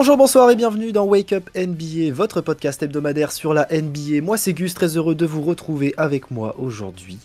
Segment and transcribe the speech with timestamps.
[0.00, 4.22] Bonjour, bonsoir et bienvenue dans Wake Up NBA, votre podcast hebdomadaire sur la NBA.
[4.22, 7.18] Moi c'est Gus, très heureux de vous retrouver avec moi aujourd'hui.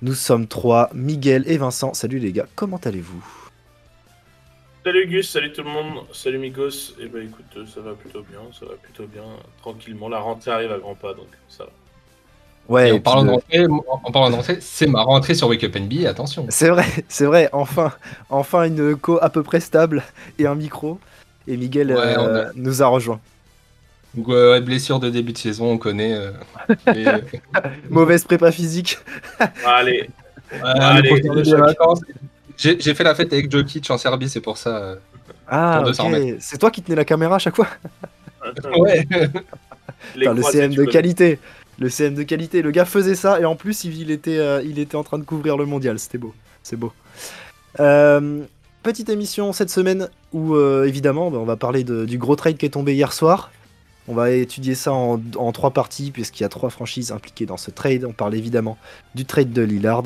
[0.00, 1.92] Nous sommes trois, Miguel et Vincent.
[1.92, 3.24] Salut les gars, comment allez-vous?
[4.84, 6.92] Salut Gus, salut tout le monde, salut Migos.
[7.00, 9.24] Et eh ben écoute, euh, ça va plutôt bien, ça va plutôt bien,
[9.60, 10.08] tranquillement.
[10.08, 11.70] La rentrée arrive à grands pas, donc ça va.
[12.68, 13.30] Ouais, en, parlant de...
[13.30, 16.46] rentrée, en parlant de rentrée, c'est ma rentrée sur Wake Up NBA, attention.
[16.48, 17.92] C'est vrai, c'est vrai, enfin,
[18.28, 20.04] enfin une co à peu près stable
[20.38, 21.00] et un micro.
[21.50, 23.18] Et Miguel euh, nous a rejoint.
[24.16, 26.14] Ouais, blessure de début de saison, on connaît.
[26.14, 26.30] Euh,
[27.90, 28.98] Mauvaise prépa physique.
[29.66, 30.08] allez.
[30.62, 31.42] allez
[32.56, 34.76] J'ai fait la fête avec Jokic en Serbie, c'est pour ça.
[34.76, 34.96] Euh,
[35.48, 35.82] ah,
[36.38, 37.66] c'est toi qui tenais la caméra à chaque fois
[38.78, 39.04] Ouais.
[40.14, 41.40] le CM de qualité.
[41.80, 42.62] Le CM de qualité.
[42.62, 45.56] Le gars faisait ça et en plus, il était, il était en train de couvrir
[45.56, 45.98] le mondial.
[45.98, 46.32] C'était beau.
[46.62, 46.92] C'est beau.
[47.80, 48.44] Euh,
[48.82, 52.64] Petite émission cette semaine où euh, évidemment bah, on va parler du gros trade qui
[52.64, 53.50] est tombé hier soir.
[54.08, 57.70] On va étudier ça en, trois parties puisqu'il y a trois franchises impliquées dans ce
[57.70, 58.04] trade.
[58.04, 58.78] On parle évidemment
[59.14, 60.04] du trade de Lillard.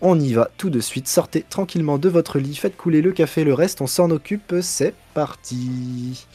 [0.00, 1.06] On y va tout de suite.
[1.06, 4.54] Sortez tranquillement de votre lit, faites couler le café, le reste on s'en occupe.
[4.62, 6.26] C'est parti.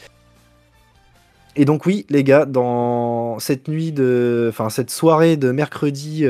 [1.56, 6.24] Et donc oui, les gars, dans cette nuit de, enfin cette soirée de mercredi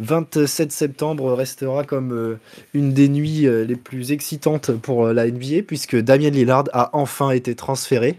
[0.00, 2.38] 27 euh, septembre restera comme euh,
[2.74, 7.30] une des nuits euh, les plus excitantes pour la NBA puisque Damien Lillard a enfin
[7.30, 8.18] été transféré.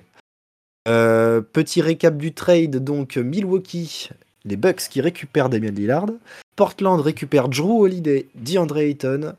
[0.85, 4.09] petit récap du trade donc Milwaukee,
[4.45, 6.07] les Bucks qui récupèrent Damien Lillard,
[6.55, 9.33] Portland récupère Drew Holiday, DeAndre Ayton,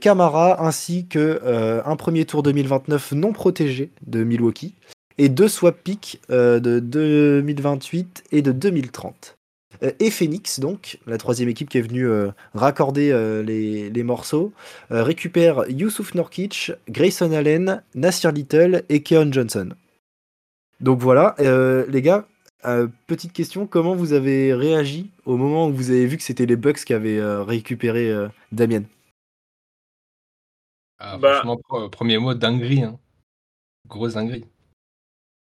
[0.00, 1.40] Camara ainsi que
[1.84, 4.74] un premier tour 2029 non protégé de Milwaukee
[5.18, 9.36] et deux swap picks euh, de 2028 et de 2030.
[9.82, 13.12] Euh, et Phoenix, donc, la troisième équipe qui est venue euh, raccorder
[13.44, 14.52] les, morceaux,
[14.90, 19.70] récupère Youssouf Norkic, Grayson Allen, Nasir Little et Keon Johnson.
[20.80, 21.34] Donc voilà,
[21.88, 22.26] les gars,
[23.08, 26.56] petite question, comment vous avez réagi au moment où vous avez vu que c'était les
[26.56, 28.12] Bucks qui avaient récupéré
[28.52, 28.84] Damien?
[31.00, 32.82] Ah, bah Franchement, premier mot, dinguerie.
[32.82, 32.98] Hein.
[33.88, 34.44] Grosse dinguerie.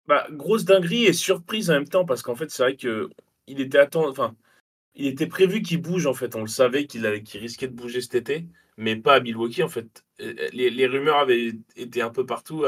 [0.08, 3.10] Bah, grosse dinguerie et surprise en même temps, parce qu'en fait, c'est vrai que
[3.48, 4.36] il était attendu, enfin,
[4.96, 6.36] il était prévu qu'il bouge, en fait.
[6.36, 8.46] On le savait qu'il risquait de bouger cet été,
[8.78, 10.04] mais pas à Milwaukee, en fait.
[10.20, 12.66] Les, rumeurs avaient été un peu partout,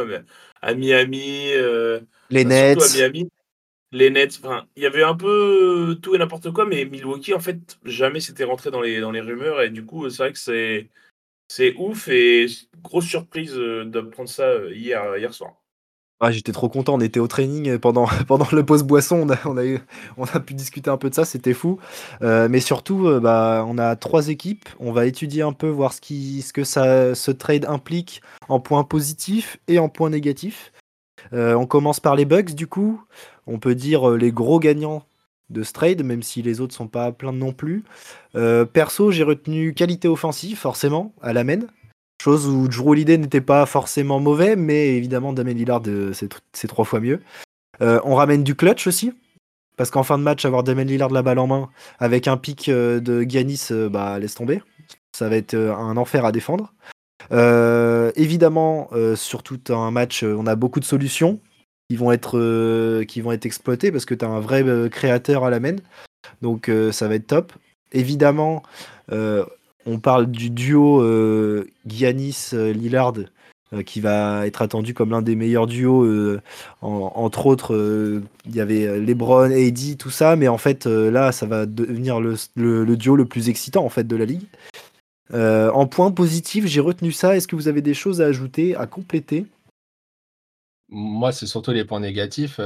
[0.62, 2.82] à, Miami, euh, les Nets.
[2.82, 3.30] À Miami,
[3.92, 4.40] les Nets.
[4.44, 8.20] Enfin, il y avait un peu tout et n'importe quoi, mais Milwaukee, en fait, jamais
[8.22, 10.90] c'était rentré dans les, dans les rumeurs, et du coup, c'est vrai que c'est,
[11.48, 12.48] c'est ouf et
[12.82, 15.65] grosse surprise euh, de prendre ça euh, hier, hier soir.
[16.22, 20.40] Ah, j'étais trop content, on était au training pendant, pendant le pause boisson, on a,
[20.40, 21.78] pu discuter un peu de ça, c'était fou.
[22.22, 25.92] Euh, mais surtout, euh, bah, on a trois équipes, on va étudier un peu, voir
[25.92, 30.72] ce que ça, ce trade implique en points positifs et en points négatifs.
[31.34, 33.02] Euh, on commence par les bugs, du coup,
[33.46, 35.04] on peut dire les gros gagnants
[35.50, 37.84] de ce trade, même si les autres sont pas pleins non plus.
[38.74, 41.60] perso, j'ai retenu qualité offensive, forcément, à la main.
[42.28, 47.00] Où Drew Holiday n'était pas forcément mauvais, mais évidemment Damien Lillard euh, c'est trois fois
[47.00, 47.22] mieux.
[47.82, 49.14] Euh, on ramène du clutch aussi,
[49.78, 51.70] parce qu'en fin de match avoir Damien Lillard la balle en main
[52.00, 54.62] avec un pic euh, de Giannis, bah laisse tomber.
[55.16, 56.74] Ça va être un enfer à défendre.
[58.16, 61.40] évidemment, sur tout un match, on a beaucoup de solutions
[61.90, 65.50] qui vont être, qui vont être exploitées parce que tu as un vrai créateur à
[65.50, 65.78] la main.
[66.42, 67.54] Donc ça va être top.
[67.94, 68.62] Évidemment,
[69.86, 73.14] on parle du duo euh, Giannis-Lillard
[73.74, 76.04] euh, qui va être attendu comme l'un des meilleurs duos.
[76.04, 76.42] Euh,
[76.82, 81.66] entre autres, il y avait LeBron, AD, tout ça, mais en fait là, ça va
[81.66, 84.48] devenir le, duo le plus excitant en fait de la ligue.
[85.32, 87.36] en point positif, j'ai retenu ça.
[87.36, 89.46] Est-ce que vous avez des choses à ajouter, à compléter?
[90.90, 92.60] Moi, c'est surtout les points négatifs.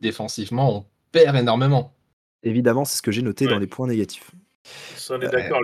[0.00, 1.92] défensivement, on perd énormément.
[2.42, 4.30] Évidemment, c'est ce que j'ai noté dans les points négatifs.
[5.10, 5.60] On est d'accord.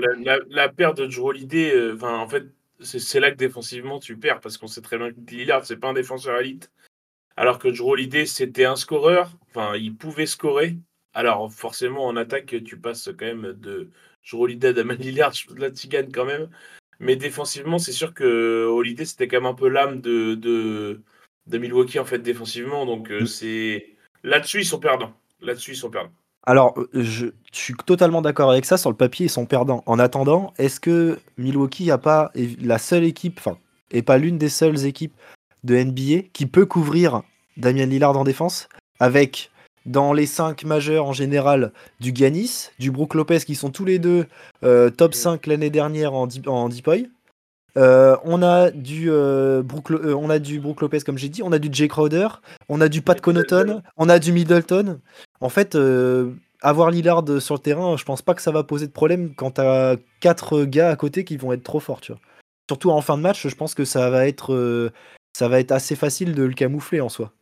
[0.49, 2.45] La, perte de Joe Holiday, euh, en fait,
[2.81, 5.89] c'est là que défensivement tu perds parce qu'on sait très bien que Lillard, c'est pas
[5.89, 6.71] un défenseur élite.
[7.37, 9.33] Alors que Joe Holiday, c'était un scoreur.
[9.49, 10.77] Enfin, il pouvait scorer.
[11.15, 13.91] Alors, forcément, en attaque, tu passes quand même de
[14.23, 15.33] Joe Holiday à Damien Lillard.
[15.57, 16.51] Là, tu gagnes quand même.
[16.99, 21.01] Mais défensivement, c'est sûr que Holiday, c'était quand même un peu l'âme de, de,
[21.47, 22.85] de, Milwaukee, en fait, défensivement.
[22.85, 23.27] Donc, euh, mm.
[23.27, 25.15] c'est là-dessus, ils sont perdants.
[25.41, 26.13] Là-dessus, ils sont perdants.
[26.51, 28.77] Alors, je, suis totalement d'accord avec ça.
[28.77, 29.85] Sur le papier, ils sont perdants.
[29.87, 33.57] En attendant, est-ce que Milwaukee n'a pas la seule équipe, enfin,
[33.93, 35.15] et pas l'une des seules équipes
[35.63, 37.23] de NBA qui peut couvrir
[37.57, 38.69] Damien Lillard en défense
[38.99, 39.53] avec
[39.87, 41.71] dans les 5 majeurs en général
[42.01, 44.27] du Ganis, du Brook Lopez qui sont tous les deux
[44.65, 46.49] euh, top 5 l'année dernière en, deep,
[47.77, 49.11] en on a du
[49.63, 52.29] Brook, on a du Brook Lopez comme j'ai dit, on a du Jay Crowder,
[52.69, 55.01] on a du Pat Connaughton, on a du Middleton.
[55.41, 55.77] En fait,
[56.63, 59.53] avoir Lillard sur le terrain, je pense pas que ça va poser de problème quand
[59.53, 62.21] t'as quatre gars à côté qui vont être trop forts, tu vois.
[62.69, 64.91] Surtout en fin de match, je pense que ça va être,
[65.37, 67.33] ça va être assez facile de le camoufler en soi.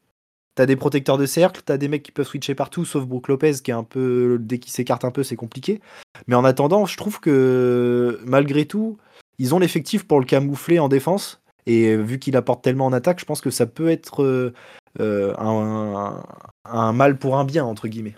[0.55, 3.53] T'as des protecteurs de cercle, t'as des mecs qui peuvent switcher partout, sauf Brook Lopez
[3.63, 4.39] qui est un peu.
[4.41, 5.81] Dès qu'il s'écarte un peu, c'est compliqué.
[6.27, 8.99] Mais en attendant, je trouve que malgré tout,
[9.39, 11.43] ils ont l'effectif pour le camoufler en défense.
[11.67, 14.55] Et vu qu'il apporte tellement en attaque, je pense que ça peut être euh,
[15.01, 18.17] euh, un, mal pour un bien, entre guillemets.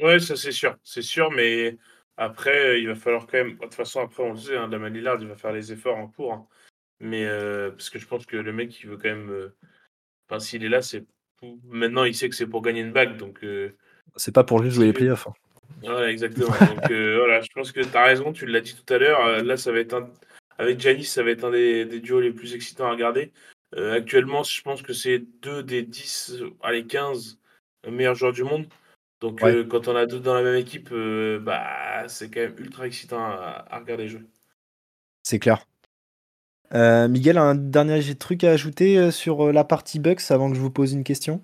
[0.00, 0.76] Ouais, ça c'est sûr.
[0.84, 1.76] C'est sûr, mais
[2.16, 3.56] après, il va falloir quand même.
[3.56, 6.06] De toute façon, après, on le sait, hein, Lillard, il va faire les efforts en
[6.06, 6.32] cours.
[6.32, 6.46] Hein.
[7.00, 9.50] Mais euh, parce que je pense que le mec, il veut quand même
[10.28, 11.04] Enfin, s'il est là, c'est
[11.64, 13.44] maintenant il sait que c'est pour gagner une bague, donc.
[14.14, 15.26] C'est pas pour lui jouer les playoffs.
[15.26, 15.32] Hein.
[15.82, 16.48] Ouais, exactement.
[16.48, 19.24] donc euh, voilà, je pense que tu as raison, tu l'as dit tout à l'heure.
[19.24, 20.08] Euh, là, ça va être un...
[20.58, 23.32] avec Janis, ça va être un des, duos les plus excitants à regarder.
[23.76, 27.38] actuellement, je pense que c'est deux des 10, allez, 15
[27.88, 28.66] meilleurs joueurs du monde.
[29.20, 30.90] Donc quand on a deux dans la même équipe,
[31.42, 34.22] bah c'est quand même ultra excitant à, à regarder jouer.
[35.22, 35.66] C'est clair.
[36.72, 40.56] Euh, Miguel, un dernier truc à ajouter euh, sur euh, la partie Bucks avant que
[40.56, 41.42] je vous pose une question?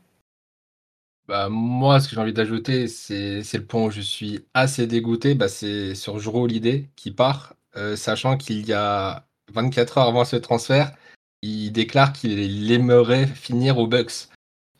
[1.28, 5.34] Bah, Moi, ce que j'ai envie d'ajouter, c'est le point où je suis assez dégoûté.
[5.34, 7.54] Bah, c'est sur Juro l'idée qui part,
[7.96, 10.92] sachant qu'il y a 24 heures avant ce transfert,
[11.42, 14.28] il déclare qu'il aimerait finir aux Bucks.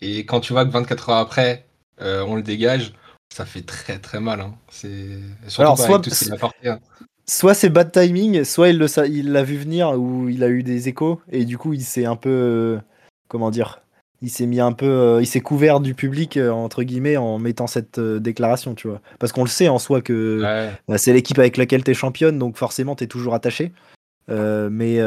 [0.00, 1.66] Et quand tu vois que 24 heures après,
[2.00, 2.92] on le dégage,
[3.34, 4.40] ça fait très très mal.
[4.40, 4.54] Hein.
[4.70, 6.68] C'est surtout avec tout ce qu'il a apporté.
[6.68, 6.80] Hein
[7.28, 10.88] soit c'est bad timing, soit il l'a il vu venir ou il a eu des
[10.88, 12.80] échos et du coup il s'est un peu euh,
[13.28, 13.80] comment dire,
[14.22, 17.38] il s'est mis un peu, euh, il s'est couvert du public euh, entre guillemets en
[17.38, 19.00] mettant cette déclaration, tu vois.
[19.18, 20.40] Parce qu'on le sait en soi que
[20.88, 23.72] bah, c'est l'équipe avec laquelle t'es championne, donc forcément t'es toujours attaché.
[24.28, 25.00] mais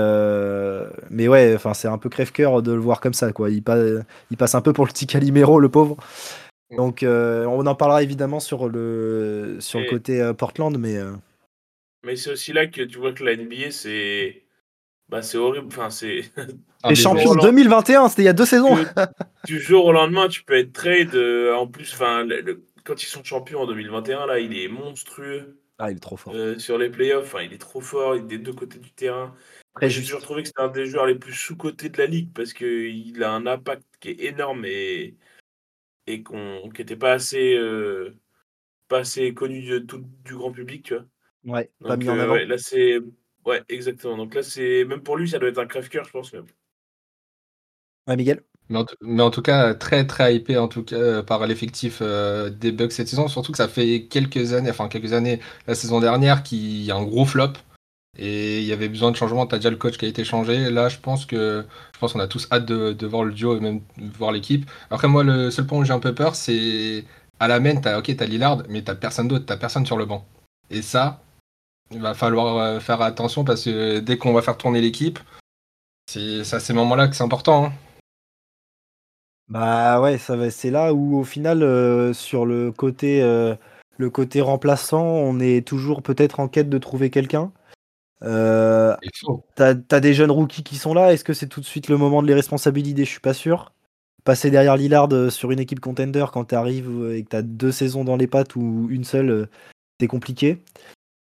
[1.09, 3.49] mais ouais, enfin c'est un peu crève-cœur de le voir comme ça, quoi.
[3.49, 3.63] Il,
[4.31, 5.97] il passe un peu pour le petit Calimero, le pauvre.
[6.77, 10.99] Donc on en parlera évidemment sur le sur le côté Portland, mais
[12.03, 14.43] mais c'est aussi là que tu vois que la NBA, c'est.
[15.09, 15.67] Bah, c'est horrible.
[15.67, 16.31] Enfin, c'est.
[16.87, 18.77] Les champions 2021, c'était il y a deux saisons.
[19.45, 21.15] du jour au lendemain, tu peux être trade.
[21.15, 22.27] Euh, en plus, enfin,
[22.83, 25.59] quand ils sont champions en 2021, là, il est monstrueux.
[25.79, 26.33] Ah, il est trop fort.
[26.35, 28.15] Euh, sur les playoffs, enfin, il est trop fort.
[28.15, 29.33] Il est des deux côtés du terrain.
[29.81, 32.53] J'ai toujours trouvé que c'était un des joueurs les plus sous-cotés de la ligue parce
[32.53, 35.15] qu'il a un impact qui est énorme et,
[36.05, 38.13] et qu'on qui n'était pas assez, euh,
[38.89, 41.05] pas assez connu de tout, du grand public, tu vois.
[41.45, 42.35] Ouais, pas mis en avant.
[42.35, 42.99] là, c'est.
[43.45, 44.17] Ouais, exactement.
[44.17, 44.85] Donc là, c'est.
[44.85, 46.33] Même pour lui, ça doit être un crève-cœur, je pense.
[46.33, 46.45] Même.
[48.07, 48.43] Ouais, Miguel
[49.01, 52.71] mais en, tout cas, très très hypé en tout cas euh, par l'effectif euh, des
[52.71, 53.27] Bucks cette saison.
[53.27, 56.95] Surtout que ça fait quelques années, enfin quelques années, la saison dernière, qu'il y a
[56.95, 57.53] un gros flop
[58.17, 59.47] et il y avait besoin de changement.
[59.47, 60.69] T'as déjà le coach qui a été changé.
[60.69, 63.59] Là, je pense que je pense qu'on a tous hâte de, voir le duo et
[63.59, 64.69] même de voir l'équipe.
[64.91, 67.05] Après, moi, le seul point où j'ai un peu peur, c'est
[67.39, 70.05] à la main, t'as ok, t'as Lillard, mais t'as personne d'autre, t'as personne sur le
[70.05, 70.25] banc.
[70.69, 71.21] Et ça,
[71.91, 75.19] il va falloir euh, faire attention parce que dès qu'on va faire tourner l'équipe,
[76.07, 77.65] c'est à ces moments-là que c'est important.
[77.65, 77.73] Hein.
[79.49, 83.55] Bah ouais, ça c'est là où au final, euh, sur le côté, euh,
[83.97, 87.51] le côté remplaçant, on est toujours peut-être en quête de trouver quelqu'un.
[88.21, 88.95] Euh,
[89.55, 91.13] T'as as des jeunes rookies qui sont là.
[91.13, 93.05] Est-ce que c'est tout de suite le moment de les responsabiliser?
[93.05, 93.73] Je suis pas sûr.
[94.23, 97.71] Passer derrière Lillard sur une équipe contender quand tu arrives et que tu as deux
[97.71, 99.47] saisons dans les pattes ou une seule,
[99.99, 100.61] c'est compliqué.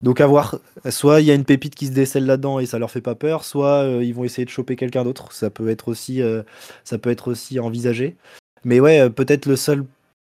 [0.01, 2.79] Donc à voir, soit il y a une pépite qui se décèle là-dedans et ça
[2.79, 5.33] leur fait pas peur, soit euh, ils vont essayer de choper quelqu'un d'autre.
[5.33, 6.43] Ça peut être aussi, euh,
[6.85, 8.17] ça peut être aussi envisagé.
[8.65, 9.85] Mais ouais, euh, peut-être le seul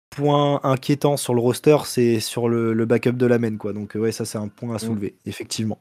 [0.10, 3.74] point inquiétant sur le roster, c'est sur le, backup de la main, quoi.
[3.74, 4.80] Donc ouais, ça c'est un point à mm.
[4.80, 5.80] soulever, effectivement.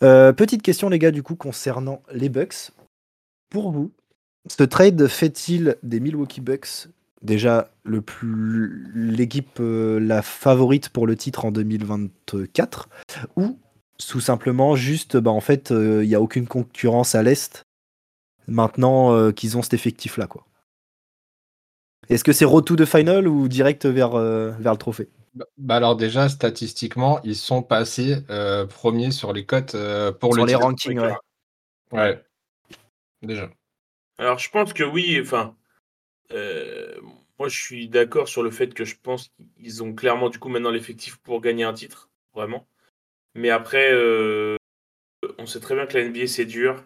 [0.00, 2.70] petite question les gars du coup concernant les Bucks.
[3.50, 3.90] Pour vous,
[4.48, 6.88] ce trade fait-il des Milwaukee Bucks
[7.22, 12.88] déjà le plus l'équipe euh, la favorite pour le titre en 2024
[13.36, 13.58] ou
[14.08, 17.62] tout simplement juste bah en fait il euh, n'y a aucune concurrence à l'est
[18.48, 20.44] maintenant euh, qu'ils ont cet effectif là quoi.
[22.08, 25.08] Est-ce que c'est retour de final ou direct vers, vers le trophée?
[25.34, 28.16] Bah, bah, alors déjà statistiquement ils sont passés
[28.68, 29.76] premiers sur les cotes
[30.18, 31.14] pour sur les rankings ouais.
[31.92, 32.24] ouais.
[33.22, 33.48] Déjà.
[34.18, 35.54] Alors je pense que oui enfin
[36.34, 36.94] euh,
[37.38, 40.48] moi, je suis d'accord sur le fait que je pense qu'ils ont clairement du coup
[40.48, 42.66] maintenant l'effectif pour gagner un titre, vraiment.
[43.34, 44.56] Mais après, euh,
[45.38, 46.84] on sait très bien que la NBA c'est dur,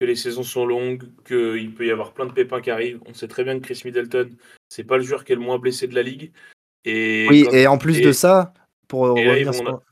[0.00, 3.00] que les saisons sont longues, qu'il peut y avoir plein de pépins qui arrivent.
[3.06, 4.30] On sait très bien que Chris Middleton,
[4.68, 6.32] c'est pas le joueur qui est le moins blessé de la ligue.
[6.84, 8.54] Et oui, et en plus de ça,
[8.86, 9.82] pour revenir sur...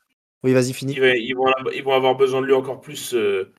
[0.43, 0.95] Oui, vas-y, finis.
[0.95, 3.53] Ils, vont, ils vont avoir besoin de lui encore plus euh,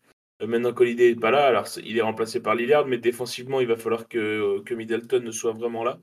[0.45, 1.47] maintenant qu'Holiday n'est pas là.
[1.47, 5.53] Alors, il est remplacé par Lillard, mais défensivement, il va falloir que, que Middleton soit
[5.53, 5.99] vraiment là.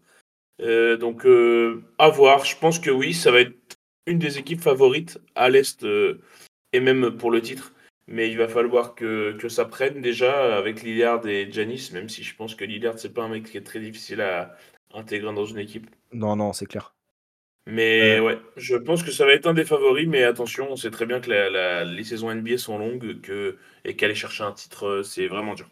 [0.60, 2.44] Euh, donc, euh, à voir.
[2.44, 3.56] Je pense que oui, ça va être
[4.06, 5.84] une des équipes favorites à l'Est
[6.72, 7.72] et même pour le titre.
[8.06, 12.22] Mais il va falloir que, que ça prenne déjà avec Lillard et Janis, même si
[12.22, 14.56] je pense que Lillard, c'est pas un mec qui est très difficile à
[14.92, 15.88] intégrer dans une équipe.
[16.12, 16.93] Non, non, c'est clair.
[17.66, 20.90] Mais ouais, je pense que ça va être un des favoris, mais attention, on sait
[20.90, 25.02] très bien que les saisons NBA sont longues que, et qu'aller chercher un titre, euh,
[25.02, 25.70] c'est vraiment dur.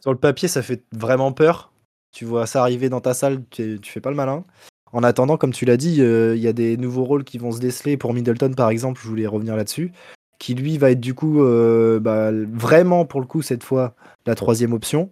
[0.00, 1.72] Sur le papier, ça fait vraiment peur.
[2.12, 4.44] Tu vois ça arriver dans ta salle, tu, fais pas le malin.
[4.92, 7.50] En attendant, comme tu l'as dit, euh, il y a des nouveaux rôles qui vont
[7.50, 7.96] se déceler.
[7.96, 9.90] Pour Middleton, par exemple, je voulais revenir là-dessus.
[10.38, 14.36] Qui lui va être du coup euh, bah, vraiment, pour le coup, cette fois, la
[14.36, 15.10] troisième option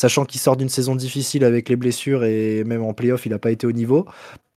[0.00, 3.38] sachant qu'il sort d'une saison difficile avec les blessures et même en playoff, il n'a
[3.38, 4.04] pas été au niveau.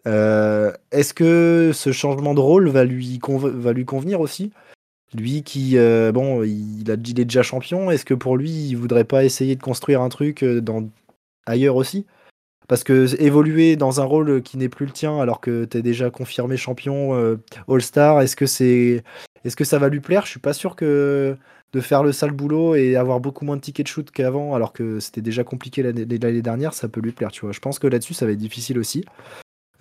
[0.07, 4.51] Euh, est-ce que ce changement de rôle va lui, convenir aussi?
[5.13, 9.03] Lui qui, euh, bon, il, a, est déjà champion, est-ce que pour lui, il voudrait
[9.03, 10.87] pas essayer de construire un truc euh, dans,
[11.45, 12.05] ailleurs aussi?
[12.67, 15.81] Parce que évoluer dans un rôle qui n'est plus le tien alors que tu es
[15.83, 20.25] déjà confirmé champion All-Star, est-ce que, ça va lui plaire?
[20.25, 21.37] Je suis pas sûr que
[21.73, 24.73] de faire le sale boulot et avoir beaucoup moins de tickets de shoot qu'avant alors
[24.73, 27.51] que c'était déjà compliqué l'année, l'année dernière, ça peut lui plaire, tu vois.
[27.51, 29.05] Je pense que là-dessus, ça va être difficile aussi.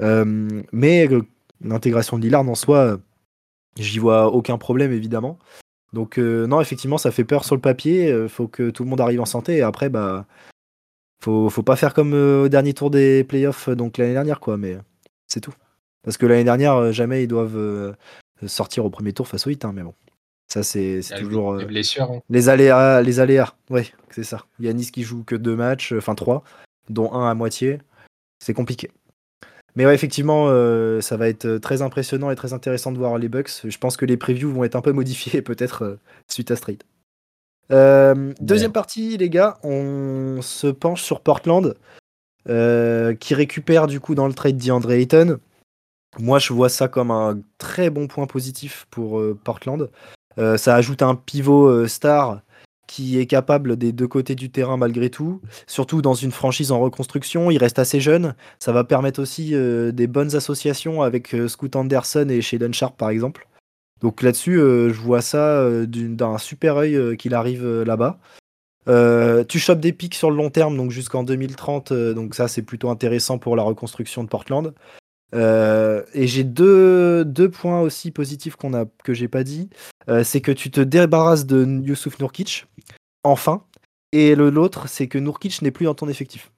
[0.00, 1.08] Euh, mais
[1.60, 2.96] l'intégration de Lillard en soi, euh,
[3.78, 5.38] j'y vois aucun problème évidemment.
[5.92, 8.28] Donc euh, non, effectivement, ça fait peur sur le papier.
[8.28, 10.26] faut que tout le monde arrive en santé et après, bah,
[11.22, 14.56] faut, faut pas faire comme au dernier tour des playoffs, donc l'année dernière, quoi.
[14.56, 14.76] Mais
[15.28, 15.54] c'est tout.
[16.02, 17.94] Parce que l'année dernière, jamais ils doivent
[18.46, 19.94] sortir au premier tour face au hit, hein, mais bon.
[20.48, 21.56] Ça, c'est toujours.
[21.56, 22.10] Les blessures.
[22.10, 22.20] Hein.
[22.28, 23.54] Les aléas, les aléas.
[23.70, 24.44] Ouais, c'est ça.
[24.60, 26.44] Yanis qui joue que deux matchs, enfin trois,
[26.90, 27.78] dont un à moitié.
[28.40, 28.90] C'est compliqué.
[29.76, 33.18] Mais ouais, effectivement, euh, ça va être euh, très impressionnant et très intéressant de voir
[33.18, 33.50] les Bucks.
[33.64, 36.78] Je pense que les previews vont être un peu modifiés peut-être euh, suite à Street.
[38.40, 41.74] deuxième partie, les gars, on se penche sur Portland,
[42.46, 45.40] qui récupère du coup dans le trade d'Andre Ayton.
[46.18, 49.90] Moi, je vois ça comme un très bon point positif pour Portland.
[50.36, 52.42] ça ajoute un pivot star
[52.86, 56.80] qui est capable des deux côtés du terrain malgré tout, surtout dans une franchise en
[56.80, 57.50] reconstruction.
[57.50, 58.34] Il reste assez jeune.
[58.58, 62.96] Ça va permettre aussi euh, des bonnes associations avec euh, Scoot Anderson et Shaden Sharp
[62.96, 63.48] par exemple.
[64.00, 68.18] Donc là-dessus, euh, je vois ça d'un super œil qu'il arrive là-bas.
[69.48, 72.90] tu chopes des pics sur le long terme, donc jusqu'en 2030, donc ça c'est plutôt
[72.90, 74.74] intéressant pour la reconstruction de Portland.
[75.34, 79.68] Et j'ai deux, deux, points aussi positifs qu'on a, que j'ai pas dit.
[80.22, 82.66] c'est que tu te débarrasses de Yusuf Nurkic,
[83.22, 83.64] enfin.
[84.12, 86.52] Et l'autre, c'est que Nurkic n'est plus dans ton effectif.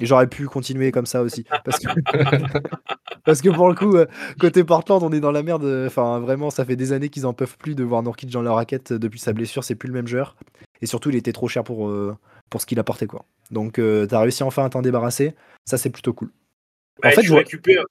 [0.00, 1.44] Et j'aurais pu continuer comme ça aussi.
[1.64, 1.88] Parce que,
[3.24, 4.06] parce que pour le coup, euh,
[4.38, 5.64] côté Portland, on est dans la merde.
[5.86, 8.54] Enfin, vraiment, ça fait des années qu'ils en peuvent plus de voir Nurkic dans leur
[8.54, 9.62] raquette depuis sa blessure.
[9.62, 10.36] C'est plus le même joueur.
[10.80, 12.16] Et surtout, il était trop cher pour, euh,
[12.48, 13.06] pour ce qu'il apportait.
[13.06, 13.26] Quoi.
[13.50, 15.34] Donc, euh, tu as réussi enfin à t'en débarrasser.
[15.66, 16.30] Ça, c'est plutôt cool.
[17.04, 17.84] en fait, tu récupères,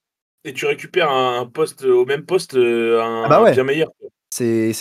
[0.44, 3.92] et tu récupères un poste au même poste, un, ah bah bien meilleur.
[4.30, 4.72] C'est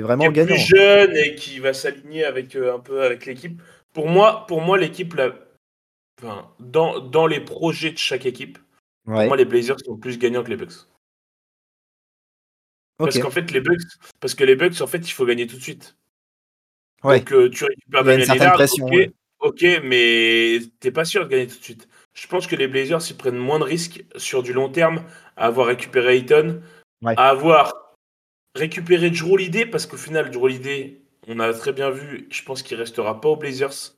[0.00, 0.54] vraiment qui est gagnant.
[0.54, 3.60] plus jeune et qui va s'aligner avec euh, un peu avec l'équipe.
[3.92, 5.14] Pour moi, pour moi l'équipe,
[6.20, 8.58] enfin, dans, dans les projets de chaque équipe,
[9.04, 10.88] pour moi, les Blazers sont plus gagnants que les Bucks.
[12.98, 13.82] Parce qu'en fait, les Bucks,
[14.20, 15.96] parce que les Bucks, en fait, il faut gagner tout de suite.
[17.02, 18.86] Donc, euh, tu récupères une certaine pression.
[18.86, 19.10] Ok,
[19.40, 21.88] ok, mais t'es pas sûr de gagner tout de suite.
[22.16, 25.02] Je pense que les Blazers, ils prennent moins de risques sur du long terme
[25.36, 26.62] à avoir récupéré Ayton,
[27.04, 27.94] à avoir
[28.56, 32.62] récupérer Drew Holiday parce qu'au final, Drew Holiday, on a très bien vu, je pense
[32.62, 33.94] qu'il restera pas aux Blazers.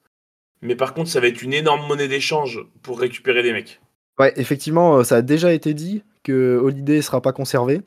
[0.63, 3.81] Mais par contre, ça va être une énorme monnaie d'échange pour récupérer des mecs.
[4.19, 7.83] Ouais, effectivement, euh, ça a déjà été dit que Holiday ne sera pas conservé.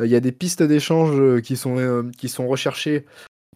[0.00, 3.04] Euh, il y a des pistes d'échange euh, qui, sont, qui sont recherchées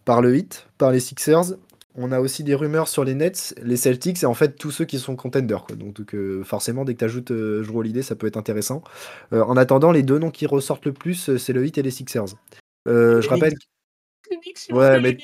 [0.05, 1.57] par le Heat, par les Sixers.
[1.97, 4.85] On a aussi des rumeurs sur les Nets, les Celtics et en fait tous ceux
[4.85, 5.65] qui sont contenders.
[5.75, 8.83] Donc, forcément, dès que tu ajoutes euh, Holiday, ça peut être intéressant.
[9.31, 12.35] en attendant, les deux noms qui ressortent le plus, c'est le Heat et les Sixers.
[12.85, 13.53] je rappelle.
[14.29, 15.17] Les Knicks, ouais, mais...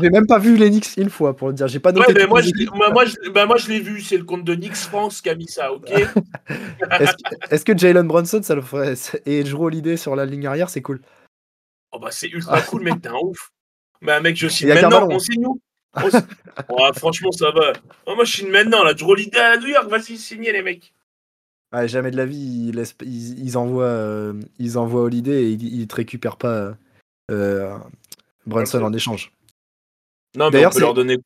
[0.00, 1.68] j'ai même pas vu les Knicks une fois pour le dire.
[1.68, 2.12] J'ai pas noté.
[2.12, 2.90] Ouais, mais moi, je, moi,
[3.32, 4.00] bah, moi, je l'ai vu.
[4.00, 5.90] C'est le compte de Knicks France qui a mis ça, ok?
[7.50, 8.94] Est-ce que, Jalen Brunson, ça le ferait?
[9.26, 11.00] Et Holiday sur la ligne arrière, c'est cool
[11.92, 13.50] Oh bah c'est ultra cool, mec, t'es un ouf.
[14.00, 15.60] Mais un mec, je signe maintenant, on signe où
[16.68, 17.72] oh, Franchement, ça va.
[18.06, 18.94] Oh, moi, je signe maintenant, là.
[19.00, 20.92] Holiday à New York, vas-y, signez les mecs.
[21.86, 22.72] jamais de la vie,
[23.04, 26.76] ils, ils, envoient, euh, ils envoient Holiday et ils, ne te récupèrent pas
[27.30, 27.76] euh,
[28.46, 29.32] Brunson en échange.
[30.36, 31.18] Non, mais on peut, leur donner,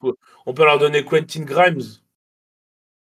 [0.46, 1.82] on peut leur donner Quentin Grimes.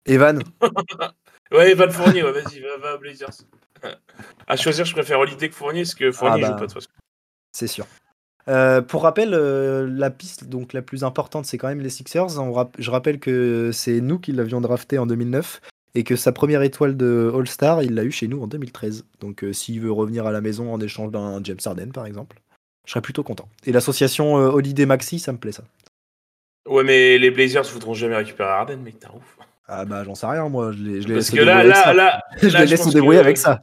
[0.05, 0.43] Evan
[1.51, 3.43] Ouais, Evan Fournier, ouais, vas-y, va, va Blazers.
[4.47, 6.59] à choisir, je préfère Holiday que Fournier, parce que Fournier ah joue bah.
[6.59, 6.89] pas de toute façon.
[7.51, 7.85] C'est sûr.
[8.45, 12.29] Pour rappel, la piste donc la plus importante, c'est quand même les Sixers.
[12.77, 15.61] je rappelle que c'est nous qui l'avions drafté en 2009
[15.95, 19.05] et que sa première étoile de All-Star, il l'a eu chez nous en 2013.
[19.19, 22.39] Donc s'il veut revenir à la maison en échange d'un James Harden, par exemple,
[22.85, 23.47] je serais plutôt content.
[23.65, 25.63] Et l'association Holiday Maxi, ça me plaît ça.
[26.67, 29.37] Ouais, mais les Blazers voudront jamais récupérer Harden, mec, t'es ouf.
[29.67, 30.71] Ah bah j'en sais rien, moi.
[30.71, 33.61] Je les, je Parce que là, là, là, je les laisse se débrouiller avec ça.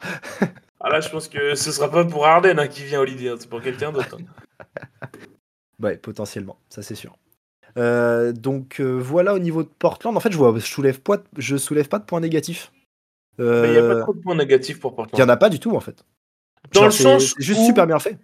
[0.81, 3.37] ah là, je pense que ce sera pas pour Harden hein, qui vient Holiday, hein,
[3.39, 4.17] c'est pour quelqu'un d'autre.
[4.19, 4.25] Hein.
[5.83, 7.17] ouais, potentiellement, ça c'est sûr.
[7.79, 10.17] Euh, donc euh, voilà au niveau de Portland.
[10.17, 12.73] En fait, je vois, je soulève pas, je soulève pas de points négatifs.
[13.39, 15.19] Il n'y a pas trop de points négatifs pour Portland.
[15.19, 16.05] Il n'y en a pas du tout en fait.
[16.73, 18.19] Dans le sens, juste super bien fait.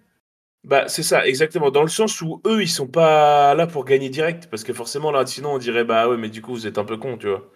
[0.63, 1.71] Bah, c'est ça, exactement.
[1.71, 4.47] Dans le sens où eux, ils sont pas là pour gagner direct.
[4.49, 6.83] Parce que forcément, là, sinon, on dirait, bah ouais, mais du coup, vous êtes un
[6.83, 7.49] peu con, tu vois.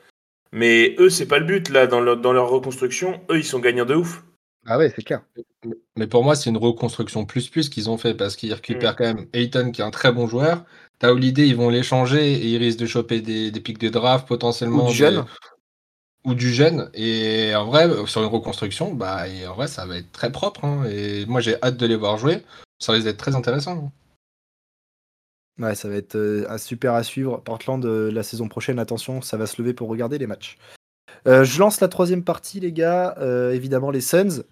[0.54, 3.22] Mais eux, c'est pas le but, là, dans, dans leur reconstruction.
[3.30, 4.24] Eux, ils sont gagnants de ouf.
[4.66, 5.24] Ah ouais, c'est clair.
[5.96, 8.96] Mais pour moi, c'est une reconstruction plus plus qu'ils ont fait parce qu'ils récupèrent mm.
[8.98, 10.64] quand même Ayton qui est un très bon joueur.
[11.00, 14.28] T'as Holiday, ils vont l'échanger et ils risquent de choper des, des pics de draft
[14.28, 14.86] potentiellement.
[14.86, 15.26] Ou du jeune.
[16.26, 16.92] Ou du jeune.
[16.94, 20.64] Et en vrai, sur une reconstruction, bah, en vrai, ça va être très propre.
[20.66, 20.84] Hein.
[20.92, 22.44] Et moi, j'ai hâte de les voir jouer.
[22.78, 23.92] Ça risque d'être très intéressant.
[25.62, 27.42] Ouais, ça va être euh, super à suivre.
[27.42, 30.58] Portland, euh, la saison prochaine, attention, ça va se lever pour regarder les matchs.
[31.28, 33.16] Euh, je lance la troisième partie, les gars.
[33.54, 34.44] évidemment, les Suns,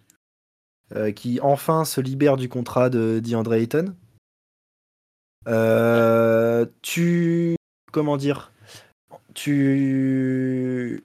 [1.16, 3.96] qui enfin se libèrent du contrat de DeAndre Ayton.
[6.82, 7.56] tu.
[7.92, 8.52] Comment dire
[9.34, 11.04] Tu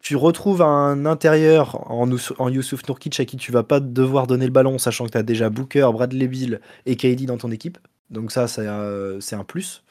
[0.00, 2.08] tu retrouves un intérieur en,
[2.38, 5.18] en Youssouf Nourkic à qui tu vas pas devoir donner le ballon, sachant que tu
[5.18, 7.78] as déjà Booker, Bradley Bill et KD dans ton équipe.
[8.08, 9.84] Donc ça, c'est un, plus.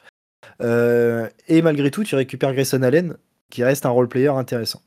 [0.60, 3.16] Euh, et malgré tout, tu récupères Grayson Allen,
[3.50, 4.82] qui reste un role-player intéressant.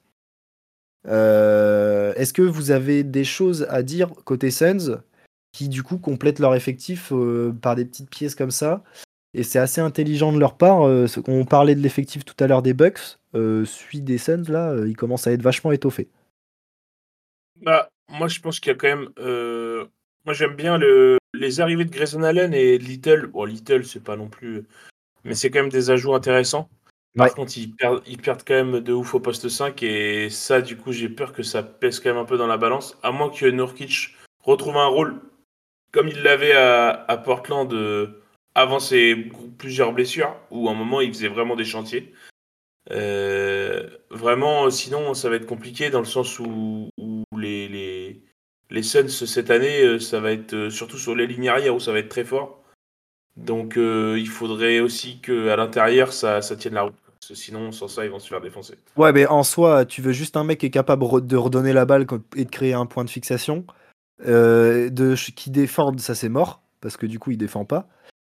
[1.08, 5.02] Euh, est-ce que vous avez des choses à dire côté Suns
[5.52, 8.84] qui du coup complètent leur effectif euh, par des petites pièces comme ça?
[9.34, 10.82] Et c'est assez intelligent de leur part.
[11.28, 13.18] on parlait de l'effectif tout à l'heure des Bucks.
[13.36, 16.08] Euh, celui des Suns, là, euh, il commence à être vachement étoffé.
[17.62, 19.10] Bah, moi, je pense qu'il y a quand même.
[19.20, 19.86] Euh,
[20.26, 21.18] moi, j'aime bien le...
[21.34, 23.28] les arrivées de Grayson Allen et Little.
[23.28, 24.64] Bon, Little, c'est pas non plus.
[25.24, 26.70] Mais c'est quand même des ajouts intéressants.
[27.16, 29.82] Par contre, ils perdent, quand même de ouf au poste 5.
[29.84, 32.58] Et ça, du coup, j'ai peur que ça pèse quand même un peu dans la
[32.58, 32.98] balance.
[33.04, 35.22] À moins que Nurkic retrouve un rôle
[35.92, 37.72] comme il l'avait à, Portland
[38.56, 39.16] avant ses
[39.58, 42.14] plusieurs blessures, où à un moment, il faisait vraiment des chantiers.
[42.92, 46.90] Euh, vraiment, sinon, ça va être compliqué dans le sens où,
[47.38, 48.22] les, les,
[48.70, 51.80] les, Suns cette année, euh, ça va être euh, surtout sur les lignes arrière où
[51.80, 52.62] ça va être très fort.
[53.36, 57.03] Donc, il faudrait aussi qu'à l'intérieur, ça, ça tienne la route.
[57.34, 58.76] Sinon, sans ça, ils vont se faire défoncer.
[58.98, 61.86] Ouais, mais en soi, tu veux juste un mec qui est capable de redonner la
[61.86, 62.06] balle
[62.36, 63.66] et de créer un point de fixation.
[64.20, 67.88] de, qui défende, ça c'est mort, parce que du coup, il défend pas.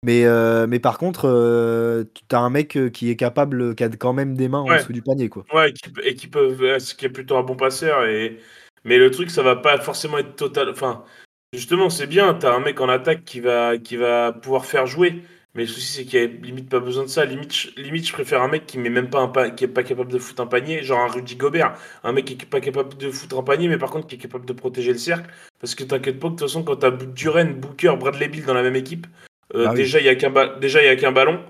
[0.05, 3.83] Mais, euh, mais par contre, euh, tu as un mec euh, qui est capable, qui
[3.83, 5.29] a quand même des mains en dessous du panier.
[5.29, 5.45] Quoi.
[5.53, 5.71] Ouais,
[6.05, 6.55] et qui, peut,
[6.97, 8.05] qui est plutôt un bon passeur.
[8.07, 8.39] Et...
[8.85, 10.69] Mais le truc, ça va pas forcément être total.
[10.71, 11.05] Enfin,
[11.53, 14.87] justement, c'est bien, tu as un mec en attaque qui va, qui va pouvoir faire
[14.87, 15.23] jouer.
[15.59, 17.25] Mais le souci, c'est qu'il n'y a limite pas besoin de ça.
[17.25, 20.13] Limite, limite, je préfère un mec qui met même pas un qui est pas capable
[20.13, 21.75] de foutre un panier, genre un Rudy Gobert.
[22.05, 24.19] Un mec qui est pas capable de foutre un panier, mais par contre qui est
[24.19, 25.29] capable de protéger le cercle.
[25.59, 28.55] Parce que t'inquiète pas, de toute façon, quand tu as Duren, Booker, Bradley Bill dans
[28.55, 29.09] la même équipe,
[29.57, 31.45] euh, ah déjà, il n'y a qu'un a qu'un ballon.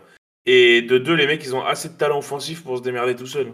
[0.46, 3.26] Et de deux, les mecs, ils ont assez de talent offensif pour se démerder tout
[3.26, 3.52] seuls.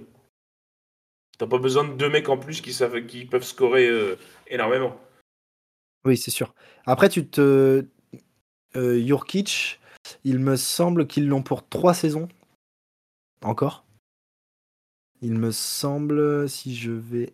[1.37, 4.15] T'as pas besoin de deux mecs en plus qui, savent, qui peuvent scorer euh,
[4.47, 5.01] énormément.
[6.05, 6.55] Oui, c'est sûr.
[6.87, 7.85] Après, tu te.
[8.77, 9.81] Euh, Jurkic,
[10.25, 12.29] il me semble qu'ils l'ont pour trois saisons.
[13.43, 13.85] Encore.
[15.21, 17.33] Il me semble, si je vais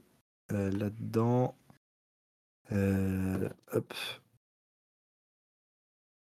[0.50, 1.54] là-dedans.
[2.70, 3.94] hop.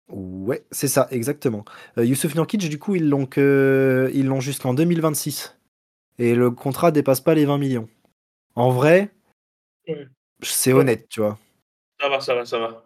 [0.09, 1.63] Ouais, c'est ça, exactement.
[1.97, 4.09] Euh, Youssouf Nurkic, du coup, ils l'ont que...
[4.13, 5.55] ils l'ont jusqu'en 2026.
[6.17, 7.87] Et le contrat dépasse pas les 20 millions.
[8.55, 9.11] En vrai,
[10.41, 11.37] c'est honnête, tu vois.
[12.01, 12.83] Ça va, ça va, ça va.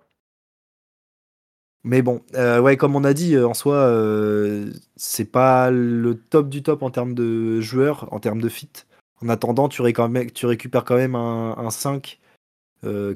[1.84, 6.16] Mais bon, euh, ouais, comme on a dit, euh, en soi, euh, c'est pas le
[6.16, 8.70] top du top en termes de joueurs, en termes de fit.
[9.22, 9.82] En attendant, tu,
[10.34, 12.20] tu récupères quand même un, un 5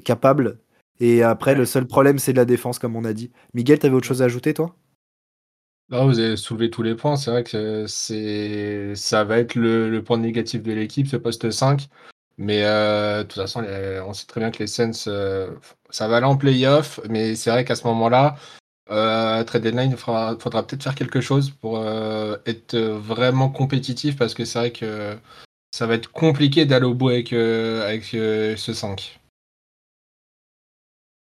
[0.04, 0.58] capable
[1.00, 3.30] et après, le seul problème, c'est de la défense, comme on a dit.
[3.54, 4.74] Miguel, t'avais autre chose à ajouter, toi?
[5.90, 7.16] Non, vous avez soulevé tous les points.
[7.16, 11.88] C'est vrai que c'est ça va être le, point négatif de l'équipe, ce poste 5.
[12.38, 13.64] Mais euh, de toute façon,
[14.06, 15.50] on sait très bien que les Sens, euh,
[15.90, 17.00] ça va aller en playoff.
[17.08, 18.36] Mais c'est vrai qu'à ce moment-là,
[18.90, 21.78] euh, trade deadline, il faudra, peut-être faire quelque chose pour
[22.46, 25.16] être vraiment compétitif parce que c'est vrai que
[25.72, 29.18] ça va être compliqué d'aller au bout avec, avec ce 5.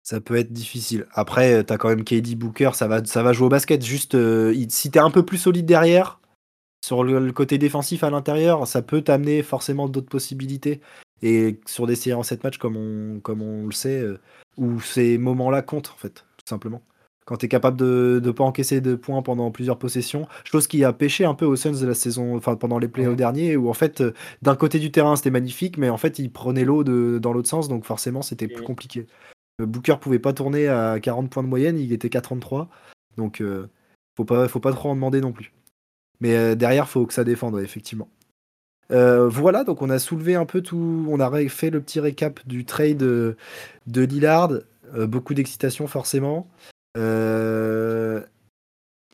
[0.05, 1.07] Ça peut être difficile.
[1.14, 3.83] Après, t'as quand même KD Booker, ça va, ça va jouer au basket.
[3.83, 6.20] Juste, euh, si t'es un peu plus solide derrière,
[6.85, 10.83] sur le, côté défensif à l'intérieur, ça peut t'amener forcément d'autres possibilités.
[11.22, 14.18] Et sur des séries en 7 matchs, comme on, comme on le sait, euh,
[14.57, 16.83] où ces moments-là comptent, en fait, tout simplement.
[17.27, 20.85] Quand tu es capable de ne pas encaisser de points pendant plusieurs possessions, chose qui
[20.85, 23.70] a pêché un peu aux Suns de la saison, enfin pendant les playoffs derniers, où
[23.70, 26.85] en fait, euh, d'un côté du terrain c'était magnifique, mais en fait ils prenaient l'eau
[26.85, 29.07] dans l'autre sens, donc forcément c'était plus compliqué.
[29.62, 32.68] Euh, Booker pouvait pas tourner à 40 points de moyenne, il était qu'à 33,
[33.16, 33.42] donc
[34.16, 35.53] faut pas, faut pas trop en demander non plus.
[36.20, 38.09] Mais euh, derrière, faut que ça défende, effectivement.
[38.90, 42.46] Euh, voilà, donc on a soulevé un peu tout, on a fait le petit récap
[42.46, 43.36] du trade de,
[43.86, 44.50] Lillard,
[44.94, 46.48] euh, beaucoup d'excitation forcément.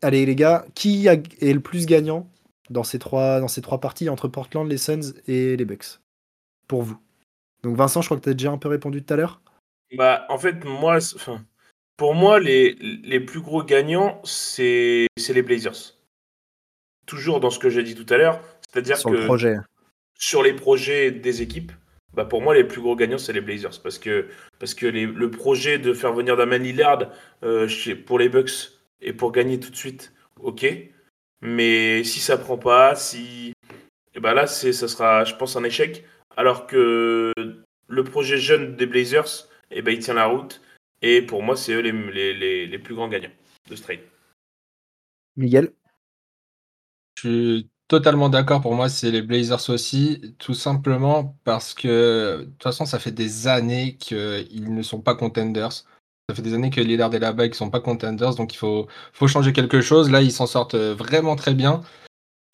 [0.02, 2.28] Allez les gars, qui est le plus gagnant
[2.70, 6.00] dans ces trois, dans ces trois parties entre Portland, les Suns et les Bucks?
[6.66, 6.98] Pour vous.
[7.62, 9.40] Donc Vincent, je crois que tu as déjà un peu répondu tout à l'heure.
[9.96, 10.98] Bah en fait, moi,
[11.96, 16.00] pour moi, les, les plus gros gagnants, c'est les Blazers
[17.10, 18.40] toujours dans ce que j'ai dit tout à l'heure,
[18.72, 19.56] c'est-à-dire que projet.
[20.14, 21.72] sur les projets des équipes,
[22.14, 23.80] bah pour moi les plus gros gagnants c'est les Blazers.
[23.82, 24.28] Parce que
[24.58, 27.10] parce que le projet de faire venir Damon Lillard
[27.42, 27.68] euh,
[28.06, 30.66] pour les Bucks et pour gagner tout de suite, ok,
[31.40, 33.52] mais si ça prend pas, si
[34.12, 36.04] et eh ben là c'est ça sera je pense un échec,
[36.36, 37.32] alors que
[37.88, 40.60] le projet jeune des Blazers, et eh ben il tient la route.
[41.02, 43.32] Et pour moi c'est eux les, les, les, les plus grands gagnants
[43.68, 44.00] de ce trade.
[45.36, 45.72] Miguel?
[47.14, 48.60] Je suis totalement d'accord.
[48.62, 53.10] Pour moi, c'est les Blazers aussi, tout simplement parce que de toute façon, ça fait
[53.10, 55.72] des années qu'ils ne sont pas contenders.
[55.72, 58.58] Ça fait des années que Lillard et la bague ne sont pas contenders, donc il
[58.58, 60.08] faut, faut changer quelque chose.
[60.08, 61.82] Là, ils s'en sortent vraiment très bien.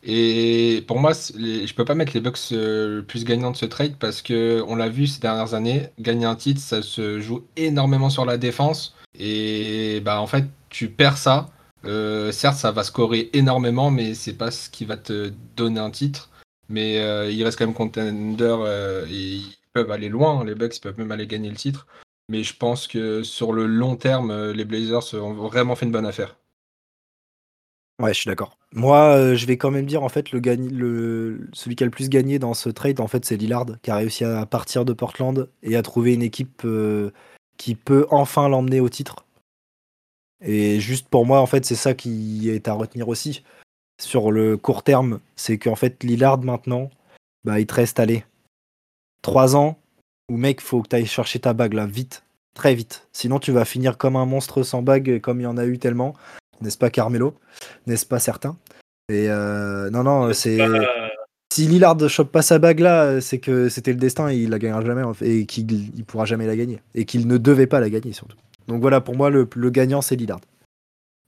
[0.02, 3.66] Et pour moi, je peux pas mettre les Bucks euh, le plus gagnants de ce
[3.66, 7.44] trade parce que on l'a vu ces dernières années, gagner un titre, ça se joue
[7.56, 8.94] énormément sur la défense.
[9.18, 11.50] Et bah en fait, tu perds ça
[11.86, 15.90] euh, certes, ça va scorer énormément, mais c'est pas ce qui va te donner un
[15.90, 16.30] titre.
[16.68, 20.44] Mais euh, il reste quand même contender euh, et ils peuvent aller loin.
[20.44, 21.86] Les Bucks peuvent même aller gagner le titre.
[22.28, 26.06] Mais je pense que sur le long terme, les Blazers ont vraiment fait une bonne
[26.06, 26.36] affaire.
[28.02, 28.58] Ouais, je suis d'accord.
[28.72, 32.08] Moi, je vais quand même dire en fait le, le celui qui a le plus
[32.08, 35.48] gagné dans ce trade, en fait, c'est Lillard qui a réussi à partir de Portland
[35.62, 36.66] et à trouver une équipe
[37.56, 39.25] qui peut enfin l'emmener au titre.
[40.44, 43.42] Et juste pour moi, en fait, c'est ça qui est à retenir aussi.
[44.00, 46.90] Sur le court terme, c'est qu'en fait, Lillard maintenant,
[47.44, 48.24] bah, il te reste, allez,
[49.22, 49.78] 3 ans
[50.28, 53.08] où, mec, faut que tu ailles chercher ta bague là, vite, très vite.
[53.12, 55.78] Sinon, tu vas finir comme un monstre sans bague, comme il y en a eu
[55.78, 56.14] tellement.
[56.60, 57.38] N'est-ce pas, Carmelo?
[57.86, 58.56] N'est-ce pas certain
[59.08, 60.58] Et euh, non, non, c'est.
[61.52, 64.50] Si Lillard ne chope pas sa bague là, c'est que c'était le destin et il
[64.50, 66.80] la gagnera jamais et qu'il ne pourra jamais la gagner.
[66.94, 68.36] Et qu'il ne devait pas la gagner surtout.
[68.68, 70.40] Donc voilà, pour moi, le, gagnant, c'est Lillard.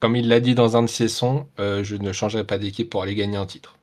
[0.01, 2.89] Comme il l'a dit dans un de ses sons, euh, je ne changerai pas d'équipe
[2.91, 3.77] pour aller gagner un titre.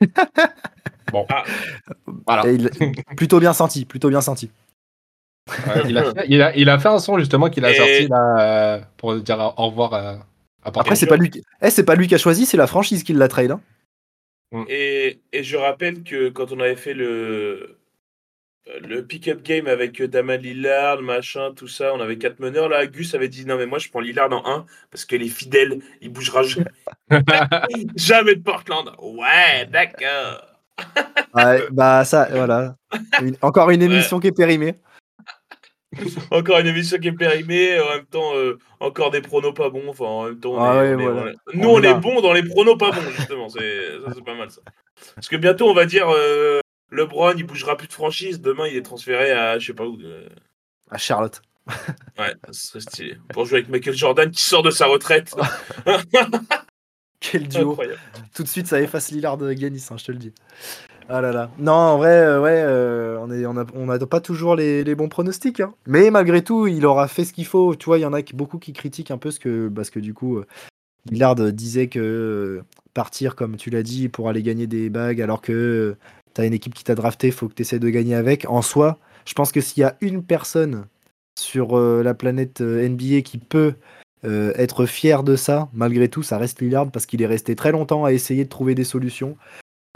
[1.12, 1.26] bon.
[1.28, 1.44] Ah.
[2.26, 2.44] Voilà.
[3.16, 4.50] plutôt bien senti, plutôt bien senti.
[5.88, 9.94] il, a fait, un son justement qu'il a sorti là, euh, pour dire au revoir
[9.94, 10.26] à,
[10.62, 11.30] Après, c'est pas, lui...
[11.60, 13.50] Eh, c'est pas lui qui a choisi, c'est la franchise qui l'a trade.
[13.50, 13.60] Hein.
[14.52, 14.64] Mm.
[14.68, 17.79] Et, et, je rappelle que quand on avait fait le,
[18.80, 22.68] le pick-up game avec Damon Lillard, machin, tout ça, on avait quatre meneurs.
[22.68, 25.28] Là, Gus avait dit non, mais moi je prends Lillard en 1 parce que les
[25.28, 26.70] fidèles, il bougera jamais.
[27.96, 28.90] jamais de Portland.
[29.00, 30.46] Ouais, d'accord.
[31.72, 32.76] bah, ça, voilà.
[33.42, 34.74] encore une émission qui est périmée.
[36.30, 39.88] encore une émission qui est périmée, en même temps, euh, encore des pronos pas bons.
[39.88, 43.48] Enfin, en même temps, nous, on, est bons dans les pronos pas bons, justement.
[43.48, 44.60] C'est pas mal ça.
[45.14, 48.40] Parce que bientôt, on va dire euh, LeBron, il bougera plus de franchise.
[48.40, 49.98] Demain, il est transféré à je sais pas où.
[50.00, 50.28] Euh.
[50.90, 51.40] À Charlotte.
[52.18, 53.16] ouais, ce serait stylé.
[53.32, 55.34] Pour jouer avec Michael Jordan qui sort de sa retraite.
[57.20, 57.78] Quel duo.
[58.34, 60.32] Tout de suite, ça efface Lillard de Ganis, hein, je te le dis.
[61.08, 61.50] Ah là là.
[61.58, 64.84] Non, en vrai, euh, ouais, euh, on est, on a, on a pas toujours les,
[64.84, 65.60] les bons pronostics.
[65.60, 65.74] Hein.
[65.86, 67.74] Mais malgré tout, il aura fait ce qu'il faut.
[67.76, 70.00] Tu vois, il y en a beaucoup qui critiquent un peu ce que, parce que
[70.00, 70.40] du coup,
[71.10, 72.62] Lillard disait que
[72.94, 75.96] partir, comme tu l'as dit, pour aller gagner des bagues, alors que
[76.34, 78.46] T'as une équipe qui t'a drafté, faut que tu essaies de gagner avec.
[78.48, 80.86] En soi, je pense que s'il y a une personne
[81.38, 83.74] sur euh, la planète euh, NBA qui peut
[84.24, 87.72] euh, être fier de ça, malgré tout, ça reste Lillard parce qu'il est resté très
[87.72, 89.36] longtemps à essayer de trouver des solutions,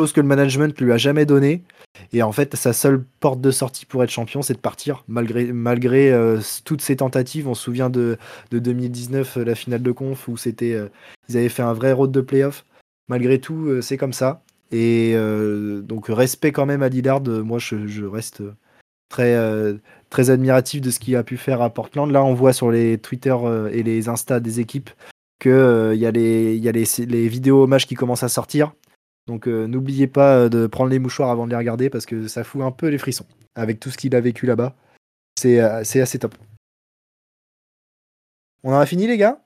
[0.01, 1.63] chose que le management lui a jamais donné.
[2.13, 5.53] Et en fait, sa seule porte de sortie pour être champion, c'est de partir, malgré,
[5.53, 6.13] malgré
[6.65, 7.47] toutes ces tentatives.
[7.47, 8.19] On se souvient de,
[8.51, 10.77] de 2019, la finale de conf, où c'était,
[11.29, 12.65] ils avaient fait un vrai road de playoff.
[13.09, 14.43] Malgré tout, c'est comme ça.
[14.77, 18.43] Et euh, donc respect quand même à Lillard, moi je, reste
[19.09, 19.75] très, euh,
[20.11, 22.11] très admiratif de ce qu'il a pu faire à Portland.
[22.11, 23.37] Là, on voit sur les Twitter
[23.71, 24.91] et les Insta des équipes
[25.39, 28.73] qu'il il y a, les, les, les vidéos hommages qui commencent à sortir.
[29.29, 32.63] Donc n'oubliez pas de prendre les mouchoirs avant de les regarder parce que ça fout
[32.63, 34.75] un peu les frissons avec tout ce qu'il a vécu là-bas.
[35.39, 36.35] C'est assez top.
[38.65, 39.44] On en a fini les gars?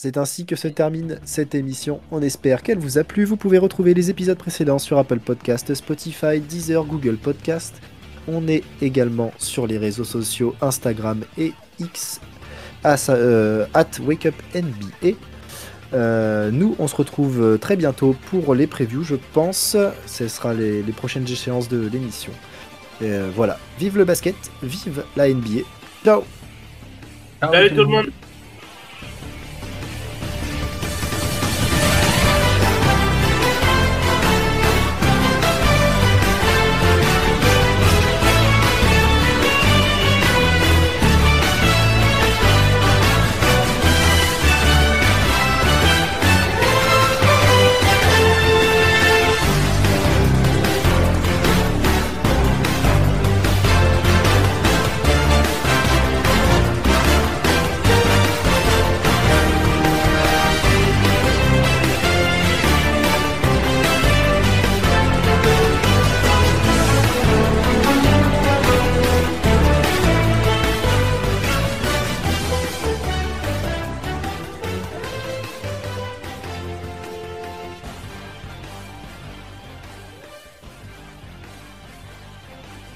[0.00, 2.00] C'est ainsi que se termine cette émission.
[2.12, 3.24] On espère qu'elle vous a plu.
[3.24, 7.74] Vous pouvez retrouver les épisodes précédents sur Apple Podcast, Spotify, Deezer, Google Podcast.
[8.28, 12.20] On est également sur les réseaux sociaux Instagram et X
[13.08, 15.16] euh, at WakeUpNBA.
[15.94, 19.76] Euh, nous, on se retrouve très bientôt pour les previews, je pense.
[20.06, 22.30] Ce sera les, prochaines échéances de l'émission.
[23.02, 23.58] Euh, voilà.
[23.80, 25.62] Vive le basket, vive la NBA.
[26.04, 26.22] Ciao.
[27.40, 28.10] Salut tout le monde